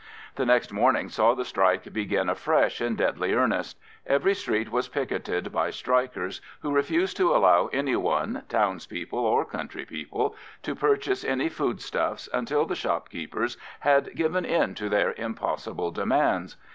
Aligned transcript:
The 0.33 0.47
next 0.47 0.73
morning 0.73 1.09
saw 1.09 1.35
the 1.35 1.45
strike 1.45 1.93
begin 1.93 2.27
afresh 2.27 2.81
in 2.81 2.95
deadly 2.95 3.33
earnest. 3.33 3.77
Every 4.07 4.33
street 4.33 4.71
was 4.71 4.87
picketed 4.87 5.51
by 5.51 5.69
strikers, 5.69 6.41
who 6.63 6.73
refused 6.73 7.17
to 7.17 7.35
allow 7.35 7.67
any 7.67 7.95
one, 7.95 8.41
townspeople 8.49 9.19
or 9.19 9.45
country 9.45 9.85
people, 9.85 10.35
to 10.63 10.73
purchase 10.73 11.23
any 11.23 11.49
foodstuffs 11.49 12.27
until 12.33 12.65
the 12.65 12.73
shopkeepers 12.73 13.57
had 13.81 14.15
given 14.15 14.43
in 14.43 14.73
to 14.73 14.89
their 14.89 15.13
impossible 15.19 15.91
demands. 15.91 16.57